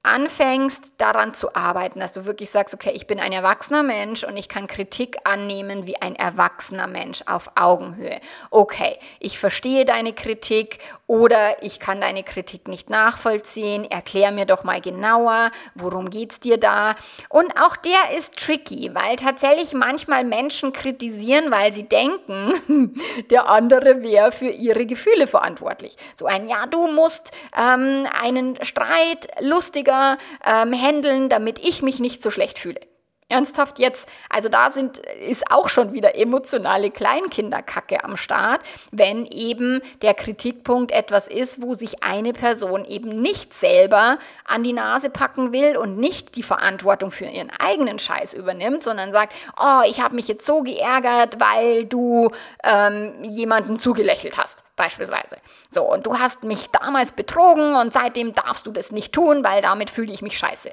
[0.07, 4.37] anfängst daran zu arbeiten, dass du wirklich sagst, okay, ich bin ein erwachsener Mensch und
[4.37, 8.21] ich kann Kritik annehmen wie ein erwachsener Mensch auf Augenhöhe.
[8.51, 13.85] Okay, ich verstehe deine Kritik oder ich kann deine Kritik nicht nachvollziehen.
[13.85, 16.95] Erklär mir doch mal genauer, worum geht's dir da?
[17.29, 22.95] Und auch der ist tricky, weil tatsächlich manchmal Menschen kritisieren, weil sie denken,
[23.31, 25.97] der andere wäre für ihre Gefühle verantwortlich.
[26.15, 29.96] So ein, ja, du musst ähm, einen Streit lustiger
[30.45, 32.81] ähm, handeln, damit ich mich nicht so schlecht fühle.
[33.29, 34.09] Ernsthaft jetzt?
[34.31, 38.61] Also da sind, ist auch schon wieder emotionale Kleinkinderkacke am Start,
[38.93, 44.73] wenn eben der Kritikpunkt etwas ist, wo sich eine Person eben nicht selber an die
[44.73, 49.83] Nase packen will und nicht die Verantwortung für ihren eigenen Scheiß übernimmt, sondern sagt, oh,
[49.89, 52.31] ich habe mich jetzt so geärgert, weil du
[52.63, 55.37] ähm, jemanden zugelächelt hast beispielsweise.
[55.69, 59.63] So, und du hast mich damals betrogen und seitdem darfst du das nicht tun, weil
[59.63, 60.71] damit fühle ich mich scheiße.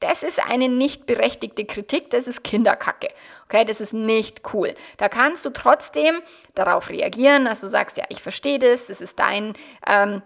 [0.00, 3.08] Das ist eine nicht berechtigte Kritik, das ist Kinderkacke.
[3.46, 4.74] Okay, das ist nicht cool.
[4.98, 6.20] Da kannst du trotzdem
[6.54, 9.54] darauf reagieren, dass du sagst, ja, ich verstehe das, das ist dein
[9.86, 10.22] ähm,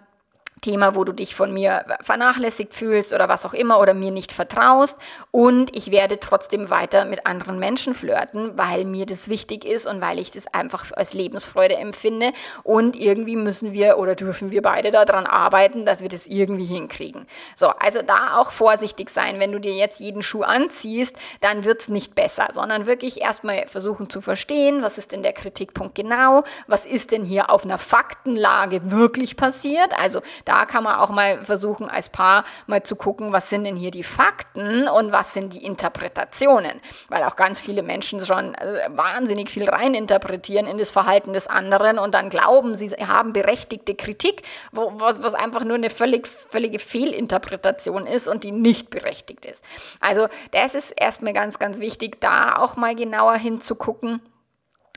[0.61, 4.33] Thema, wo du dich von mir vernachlässigt fühlst oder was auch immer oder mir nicht
[4.33, 4.99] vertraust.
[5.31, 10.01] Und ich werde trotzdem weiter mit anderen Menschen flirten, weil mir das wichtig ist und
[10.01, 12.33] weil ich das einfach als Lebensfreude empfinde.
[12.63, 17.27] Und irgendwie müssen wir oder dürfen wir beide daran arbeiten, dass wir das irgendwie hinkriegen.
[17.55, 19.41] So, also da auch vorsichtig sein.
[19.41, 24.11] Wenn du dir jetzt jeden Schuh anziehst, dann wird's nicht besser, sondern wirklich erstmal versuchen
[24.11, 28.91] zu verstehen, was ist denn der Kritikpunkt genau, was ist denn hier auf einer Faktenlage
[28.91, 29.99] wirklich passiert.
[29.99, 33.77] Also da kann man auch mal versuchen, als Paar mal zu gucken, was sind denn
[33.77, 36.81] hier die Fakten und was sind die Interpretationen.
[37.09, 42.01] Weil auch ganz viele Menschen schon äh, wahnsinnig viel reininterpretieren in das Verhalten des anderen
[42.01, 48.09] und dann glauben, sie haben berechtigte Kritik, was, was einfach nur eine völlig, völlige Fehlinterpretation
[48.09, 49.65] ist und die nicht berechtigt ist.
[50.01, 54.21] Also das ist erstmal ganz, ganz wichtig, da auch mal genauer hinzugucken.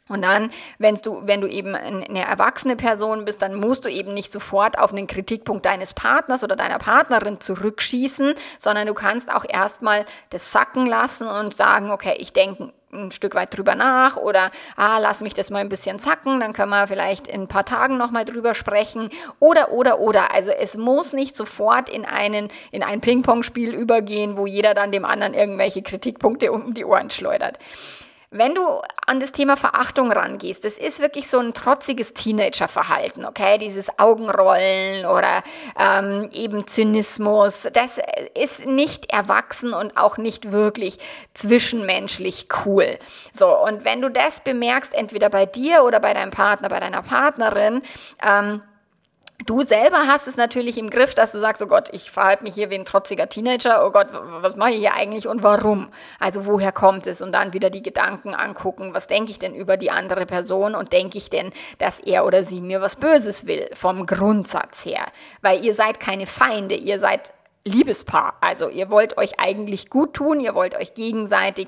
[0.10, 4.14] Und dann, wenn du, wenn du eben eine erwachsene Person bist, dann musst du eben
[4.14, 9.46] nicht sofort auf einen Kritikpunkt deines Partners oder deiner Partnerin zurückschießen, sondern du kannst auch
[9.48, 14.52] erstmal das sacken lassen und sagen, okay, ich denke ein Stück weit drüber nach oder
[14.76, 17.66] ah, lass mich das mal ein bisschen zacken, dann können wir vielleicht in ein paar
[17.66, 20.32] Tagen nochmal drüber sprechen oder oder oder.
[20.34, 25.06] Also es muss nicht sofort in einen in ein Ping-Pong-Spiel übergehen, wo jeder dann dem
[25.06, 27.58] anderen irgendwelche Kritikpunkte um die Ohren schleudert.
[28.36, 33.60] Wenn du an das Thema Verachtung rangehst, das ist wirklich so ein trotziges Teenagerverhalten, okay?
[33.60, 35.44] Dieses Augenrollen oder
[35.80, 38.00] ähm, eben Zynismus, das
[38.34, 40.98] ist nicht erwachsen und auch nicht wirklich
[41.36, 42.98] zwischenmenschlich cool.
[43.34, 47.04] So, und wenn du das bemerkst, entweder bei dir oder bei deinem Partner, bei deiner
[47.04, 47.84] Partnerin,
[48.26, 48.64] ähm,
[49.46, 52.54] Du selber hast es natürlich im Griff, dass du sagst, oh Gott, ich verhalte mich
[52.54, 55.90] hier wie ein trotziger Teenager, oh Gott, was mache ich hier eigentlich und warum?
[56.20, 57.22] Also woher kommt es?
[57.22, 60.94] Und dann wieder die Gedanken angucken, was denke ich denn über die andere Person und
[60.94, 65.08] denke ich denn, dass er oder sie mir was Böses will, vom Grundsatz her?
[65.42, 67.34] Weil ihr seid keine Feinde, ihr seid
[67.66, 68.36] Liebespaar.
[68.42, 71.68] Also ihr wollt euch eigentlich gut tun, ihr wollt euch gegenseitig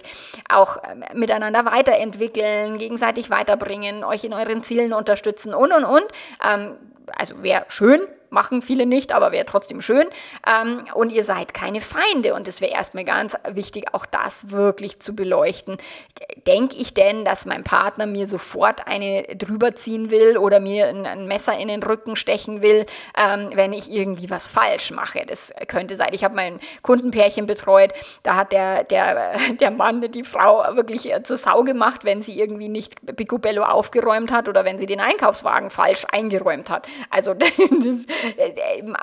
[0.49, 6.05] auch ähm, miteinander weiterentwickeln, gegenseitig weiterbringen, euch in euren Zielen unterstützen und und und.
[6.45, 6.75] Ähm,
[7.15, 10.07] also wäre schön, machen viele nicht, aber wäre trotzdem schön.
[10.47, 12.33] Ähm, und ihr seid keine Feinde.
[12.33, 15.77] Und es wäre erstmal ganz wichtig, auch das wirklich zu beleuchten.
[16.47, 21.05] Denke ich denn, dass mein Partner mir sofort eine drüber ziehen will oder mir ein,
[21.05, 22.85] ein Messer in den Rücken stechen will,
[23.17, 25.25] ähm, wenn ich irgendwie was falsch mache?
[25.25, 26.09] Das könnte sein.
[26.11, 31.37] Ich habe mein Kundenpärchen betreut, da hat der, der, der Mann die Frau wirklich zur
[31.37, 36.05] Sau gemacht, wenn sie irgendwie nicht Picobello aufgeräumt hat oder wenn sie den Einkaufswagen falsch
[36.11, 36.87] eingeräumt hat.
[37.09, 38.14] Also das, äh,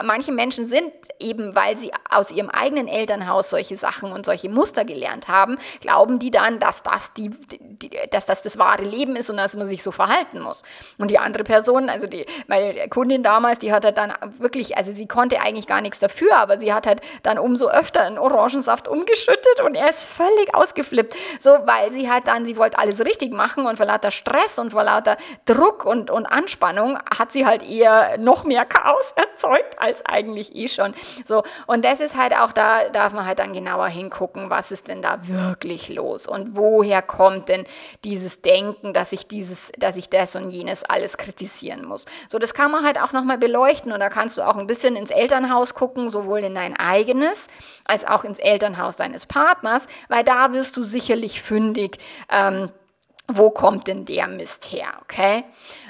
[0.03, 4.85] manche Menschen sind eben, weil sie aus ihrem eigenen Elternhaus solche Sachen und solche Muster
[4.85, 9.31] gelernt haben, glauben die dann, dass das die, die, dass das das wahre Leben ist
[9.31, 10.63] und dass man sich so verhalten muss.
[10.99, 14.93] Und die andere Person, also die, meine Kundin damals, die hat halt dann wirklich, also
[14.93, 18.89] sie konnte eigentlich gar nichts dafür, aber sie hat halt dann umso öfter einen Orangensaft
[18.89, 21.17] umgeschüttet und er ist völlig ausgeflippt.
[21.41, 24.71] So, weil sie halt dann, sie wollte alles richtig machen und vor lauter Stress und
[24.71, 29.79] vor lauter Druck und, und Anspannung hat sie halt eher noch mehr Chaos Chaos erzeugt
[29.79, 30.95] als eigentlich eh schon.
[31.25, 34.89] So, und das ist halt auch, da darf man halt dann genauer hingucken, was ist
[34.89, 37.67] denn da wirklich los und woher kommt denn
[38.05, 42.07] dieses Denken, dass ich dieses, dass ich das und jenes alles kritisieren muss.
[42.29, 44.97] So, das kann man halt auch nochmal beleuchten und da kannst du auch ein bisschen
[44.97, 47.47] ins Elternhaus gucken, sowohl in dein eigenes
[47.85, 51.99] als auch ins Elternhaus deines Partners, weil da wirst du sicherlich fündig.
[52.31, 52.71] Ähm,
[53.29, 55.45] wo kommt denn der Mist her, okay?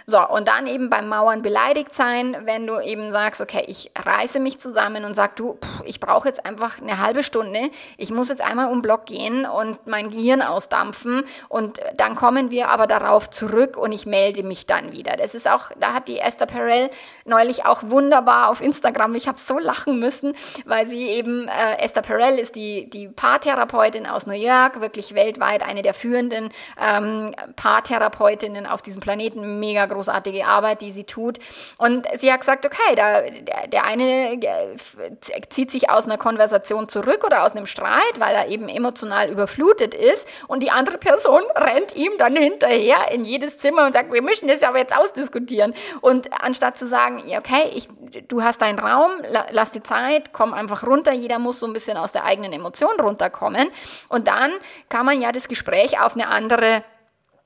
[0.05, 4.40] So, und dann eben beim Mauern beleidigt sein, wenn du eben sagst, okay, ich reiße
[4.40, 8.29] mich zusammen und sag, du, pff, ich brauche jetzt einfach eine halbe Stunde, ich muss
[8.29, 13.31] jetzt einmal um Block gehen und mein Gehirn ausdampfen und dann kommen wir aber darauf
[13.31, 15.16] zurück und ich melde mich dann wieder.
[15.16, 16.90] Das ist auch, da hat die Esther Perel
[17.25, 20.35] neulich auch wunderbar auf Instagram, ich habe so lachen müssen,
[20.66, 25.62] weil sie eben, äh, Esther Perel ist die, die Paartherapeutin aus New York, wirklich weltweit
[25.62, 27.21] eine der führenden ähm,
[27.56, 31.38] Paartherapeutinnen auf diesem Planeten, mega großartige Arbeit, die sie tut.
[31.78, 34.76] Und sie hat gesagt, okay, da, der, der eine äh,
[35.48, 39.94] zieht sich aus einer Konversation zurück oder aus einem Streit, weil er eben emotional überflutet
[39.94, 44.22] ist und die andere Person rennt ihm dann hinterher in jedes Zimmer und sagt, wir
[44.22, 45.74] müssen das aber jetzt ausdiskutieren.
[46.00, 47.88] Und anstatt zu sagen, okay, ich,
[48.28, 49.12] du hast deinen Raum,
[49.50, 53.00] lass die Zeit, komm einfach runter, jeder muss so ein bisschen aus der eigenen Emotion
[53.00, 53.68] runterkommen.
[54.08, 54.52] Und dann
[54.88, 56.82] kann man ja das Gespräch auf eine andere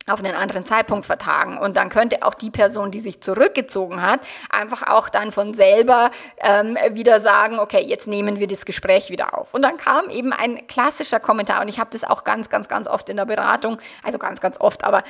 [0.08, 1.58] auf einen anderen Zeitpunkt vertagen.
[1.58, 6.12] Und dann könnte auch die Person, die sich zurückgezogen hat, einfach auch dann von selber
[6.38, 9.52] ähm, wieder sagen, okay, jetzt nehmen wir das Gespräch wieder auf.
[9.52, 12.86] Und dann kam eben ein klassischer Kommentar und ich habe das auch ganz, ganz, ganz
[12.86, 15.02] oft in der Beratung, also ganz, ganz oft, aber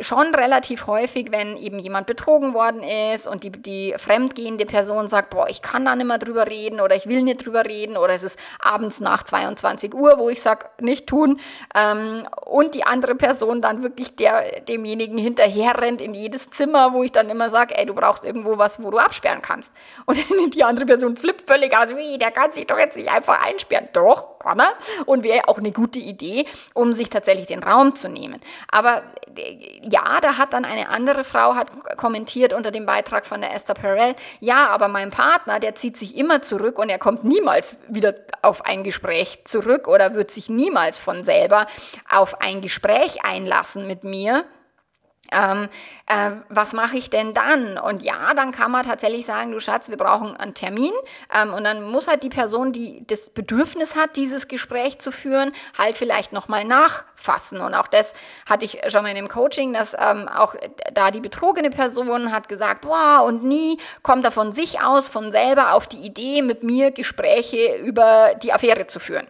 [0.00, 5.30] schon relativ häufig, wenn eben jemand betrogen worden ist und die, die fremdgehende Person sagt,
[5.30, 8.14] boah, ich kann da nicht mehr drüber reden oder ich will nicht drüber reden oder
[8.14, 11.40] es ist abends nach 22 Uhr, wo ich sage, nicht tun.
[11.74, 16.92] Ähm, und die andere Person dann wirklich der der demjenigen hinterher rennt in jedes Zimmer,
[16.92, 19.72] wo ich dann immer sage, ey, du brauchst irgendwo was, wo du absperren kannst.
[20.06, 20.18] Und
[20.54, 23.88] die andere Person flippt völlig aus, wie, der kann sich doch jetzt nicht einfach einsperren.
[23.92, 24.72] Doch, kann er.
[25.06, 28.40] Und wäre auch eine gute Idee, um sich tatsächlich den Raum zu nehmen.
[28.70, 29.02] Aber
[29.36, 33.54] äh, ja, da hat dann eine andere Frau hat kommentiert unter dem Beitrag von der
[33.54, 37.76] Esther Perel, ja, aber mein Partner, der zieht sich immer zurück und er kommt niemals
[37.88, 41.66] wieder auf ein Gespräch zurück oder wird sich niemals von selber
[42.08, 44.44] auf ein Gespräch einlassen mit mir.
[45.32, 45.68] Ähm,
[46.06, 47.78] äh, was mache ich denn dann?
[47.78, 50.92] Und ja, dann kann man tatsächlich sagen, du Schatz, wir brauchen einen Termin.
[51.34, 55.52] Ähm, und dann muss halt die Person, die das Bedürfnis hat, dieses Gespräch zu führen,
[55.76, 57.60] halt vielleicht nochmal nachfassen.
[57.60, 58.14] Und auch das
[58.48, 60.54] hatte ich schon mal in dem Coaching, dass ähm, auch
[60.92, 65.30] da die betrogene Person hat gesagt, boah, und nie kommt er von sich aus, von
[65.30, 69.26] selber auf die Idee, mit mir Gespräche über die Affäre zu führen.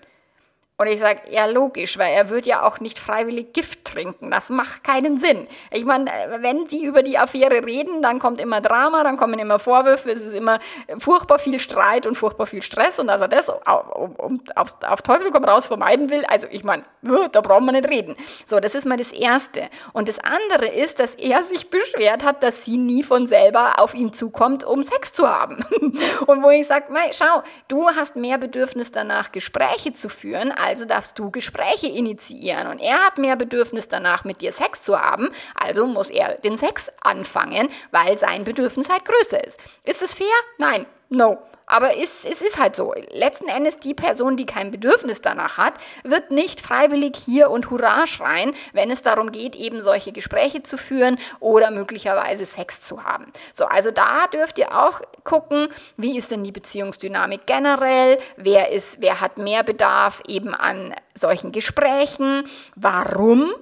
[0.80, 4.30] Und ich sage, ja, logisch, weil er wird ja auch nicht freiwillig Gift trinken.
[4.30, 5.48] Das macht keinen Sinn.
[5.72, 9.58] Ich meine, wenn die über die Affäre reden, dann kommt immer Drama, dann kommen immer
[9.58, 10.60] Vorwürfe, es ist immer
[11.00, 13.00] furchtbar viel Streit und furchtbar viel Stress.
[13.00, 16.84] Und dass er das um, auf, auf Teufel komm raus vermeiden will, also ich meine,
[17.32, 18.14] da brauchen wir nicht reden.
[18.46, 19.68] So, das ist mal das Erste.
[19.92, 23.94] Und das andere ist, dass er sich beschwert hat, dass sie nie von selber auf
[23.94, 25.64] ihn zukommt, um Sex zu haben.
[26.26, 31.18] Und wo ich sage, schau, du hast mehr Bedürfnis danach, Gespräche zu führen, also darfst
[31.18, 32.68] du Gespräche initiieren.
[32.68, 36.58] Und er hat mehr Bedürfnis danach, mit dir Sex zu haben, also muss er den
[36.58, 39.58] Sex anfangen, weil sein Bedürfnis halt größer ist.
[39.84, 40.26] Ist es fair?
[40.58, 41.38] Nein, no.
[41.68, 42.94] Aber es, es ist halt so.
[43.10, 48.06] Letzten Endes die Person, die kein Bedürfnis danach hat, wird nicht freiwillig hier und Hurra
[48.06, 53.30] schreien, wenn es darum geht, eben solche Gespräche zu führen oder möglicherweise Sex zu haben.
[53.52, 59.02] So, also da dürft ihr auch gucken, wie ist denn die Beziehungsdynamik generell, wer ist,
[59.02, 62.44] wer hat mehr Bedarf eben an solchen Gesprächen,
[62.76, 63.52] warum?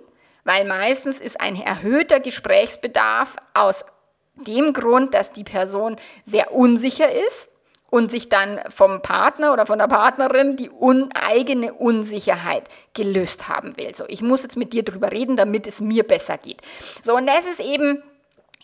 [0.44, 3.84] Weil meistens ist ein erhöhter Gesprächsbedarf aus
[4.36, 7.48] dem Grund, dass die Person sehr unsicher ist
[7.90, 13.76] und sich dann vom Partner oder von der Partnerin die un eigene Unsicherheit gelöst haben
[13.76, 13.94] will.
[13.94, 16.62] So, ich muss jetzt mit dir drüber reden, damit es mir besser geht.
[17.02, 18.02] So, und das ist eben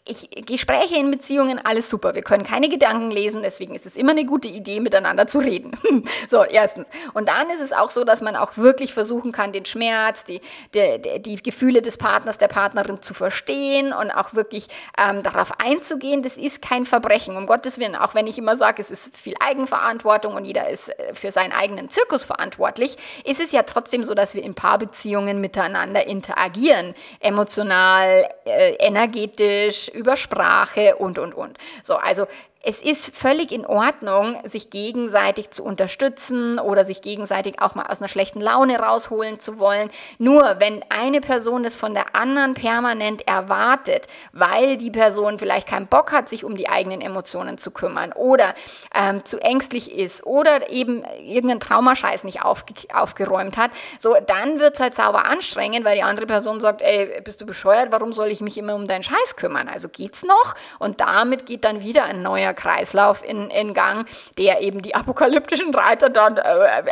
[0.04, 2.16] ich, Gespräche in Beziehungen, alles super.
[2.16, 5.78] Wir können keine Gedanken lesen, deswegen ist es immer eine gute Idee, miteinander zu reden.
[6.28, 6.88] so, erstens.
[7.14, 10.40] Und dann ist es auch so, dass man auch wirklich versuchen kann, den Schmerz, die,
[10.74, 14.66] die, die Gefühle des Partners, der Partnerin zu verstehen und auch wirklich
[14.98, 16.24] ähm, darauf einzugehen.
[16.24, 17.94] Das ist kein Verbrechen, um Gottes Willen.
[17.94, 21.52] Auch wenn ich immer sage, es ist viel Eigenverantwortung und jeder ist äh, für seinen
[21.52, 26.94] eigenen Zirkus verantwortlich, ist es ja trotzdem so, dass wir in Paarbeziehungen miteinander interagieren.
[27.20, 31.58] Emotional, äh, energetisch, über Sprache und, und, und.
[31.82, 32.26] So, also
[32.64, 38.00] es ist völlig in Ordnung, sich gegenseitig zu unterstützen oder sich gegenseitig auch mal aus
[38.00, 39.90] einer schlechten Laune rausholen zu wollen.
[40.18, 45.88] Nur wenn eine Person das von der anderen permanent erwartet, weil die Person vielleicht keinen
[45.88, 48.54] Bock hat, sich um die eigenen Emotionen zu kümmern oder
[48.94, 54.74] ähm, zu ängstlich ist oder eben irgendeinen Traumascheiß nicht aufge aufgeräumt hat, so dann wird
[54.74, 58.28] es halt sauber anstrengend, weil die andere Person sagt, ey, bist du bescheuert, warum soll
[58.28, 59.68] ich mich immer um deinen Scheiß kümmern?
[59.68, 60.54] Also geht's noch?
[60.78, 64.06] Und damit geht dann wieder ein neuer Kreislauf in, in Gang,
[64.38, 66.84] der eben die apokalyptischen Reiter dann äh,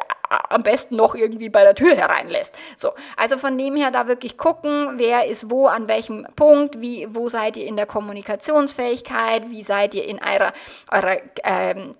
[0.48, 2.54] am besten noch irgendwie bei der Tür hereinlässt.
[2.76, 7.08] So, also von dem her da wirklich gucken, wer ist wo, an welchem Punkt, wie,
[7.10, 10.52] wo seid ihr in der Kommunikationsfähigkeit, wie seid ihr in eurer,
[10.90, 11.94] eurer ähm,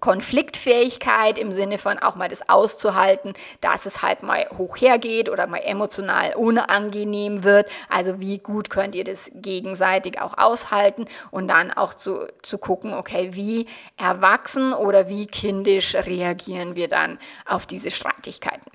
[0.00, 5.46] Konfliktfähigkeit im Sinne von auch mal das auszuhalten, dass es halt mal hoch hergeht oder
[5.46, 7.70] mal emotional unangenehm wird.
[7.88, 12.94] Also wie gut könnt ihr das gegenseitig auch aushalten und dann auch zu, zu gucken,
[12.94, 18.70] okay, wie erwachsen oder wie kindisch reagieren wir dann auf diese Streitigkeiten.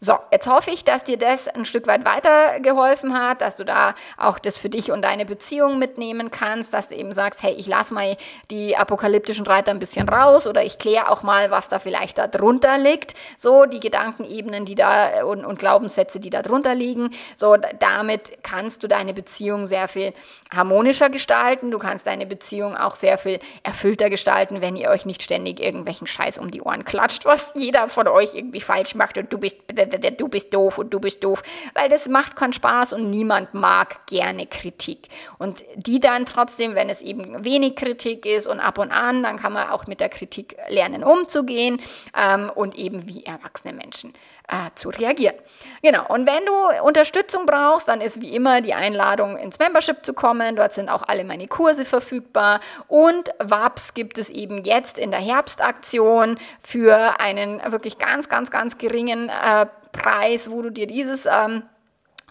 [0.00, 3.94] So, jetzt hoffe ich, dass dir das ein Stück weit weitergeholfen hat, dass du da
[4.16, 7.66] auch das für dich und deine Beziehung mitnehmen kannst, dass du eben sagst, hey, ich
[7.66, 8.16] lasse mal
[8.50, 12.26] die apokalyptischen Reiter ein bisschen raus oder ich kläre auch mal, was da vielleicht da
[12.26, 13.14] drunter liegt.
[13.36, 17.10] So, die Gedankenebenen, die da und, und Glaubenssätze, die da drunter liegen.
[17.36, 20.12] So, damit kannst du deine Beziehung sehr viel
[20.54, 21.70] harmonischer gestalten.
[21.70, 26.06] Du kannst deine Beziehung auch sehr viel erfüllter gestalten, wenn ihr euch nicht ständig irgendwelchen
[26.06, 29.56] Scheiß um die Ohren klatscht, was jeder von euch irgendwie falsch macht und du bist
[29.72, 31.42] du bist doof und du bist doof,
[31.74, 35.08] weil das macht keinen Spaß und niemand mag gerne Kritik.
[35.38, 39.38] Und die dann trotzdem, wenn es eben wenig Kritik ist und ab und an, dann
[39.38, 41.80] kann man auch mit der Kritik lernen umzugehen
[42.16, 44.12] ähm, und eben wie erwachsene Menschen
[44.50, 45.36] äh, zu reagieren.
[45.82, 50.12] Genau, und wenn du Unterstützung brauchst, dann ist wie immer die Einladung ins Membership zu
[50.12, 50.56] kommen.
[50.56, 52.60] Dort sind auch alle meine Kurse verfügbar.
[52.88, 58.76] Und WAPS gibt es eben jetzt in der Herbstaktion für einen wirklich ganz, ganz, ganz
[58.76, 61.62] geringen äh, Preis, wo du dir dieses ähm,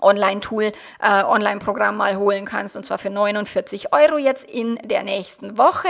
[0.02, 0.72] Online-Tool,
[1.02, 5.88] äh, Online-Programm mal holen kannst und zwar für 49 Euro jetzt in der nächsten Woche.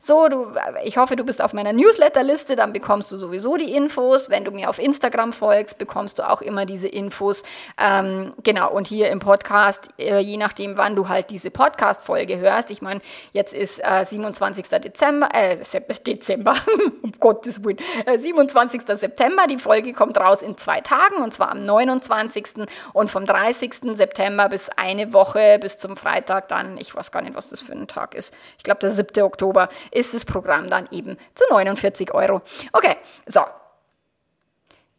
[0.00, 0.46] So, du,
[0.84, 4.30] ich hoffe, du bist auf meiner Newsletter-Liste, dann bekommst du sowieso die Infos.
[4.30, 7.42] Wenn du mir auf Instagram folgst, bekommst du auch immer diese Infos.
[7.78, 12.70] Ähm, genau, und hier im Podcast, äh, je nachdem, wann du halt diese Podcast-Folge hörst.
[12.70, 13.00] Ich meine,
[13.32, 14.68] jetzt ist äh, 27.
[14.68, 15.58] Dezember, äh,
[16.06, 16.56] Dezember,
[17.02, 18.82] um Gottes Willen, äh, 27.
[18.86, 19.46] September.
[19.48, 22.66] Die Folge kommt raus in zwei Tagen und zwar am 29.
[22.92, 23.96] und vom 30 30.
[23.96, 27.72] September bis eine Woche bis zum Freitag dann, ich weiß gar nicht, was das für
[27.72, 29.22] ein Tag ist, ich glaube der 7.
[29.22, 32.42] Oktober, ist das Programm dann eben zu 49 Euro.
[32.72, 32.96] Okay,
[33.26, 33.42] so.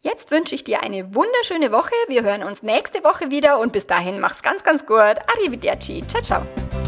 [0.02, 1.94] Jetzt wünsche ich dir eine wunderschöne Woche.
[2.08, 4.98] Wir hören uns nächste Woche wieder und bis dahin mach's ganz, ganz gut.
[4.98, 6.04] Arrivederci.
[6.06, 6.83] Ciao, ciao.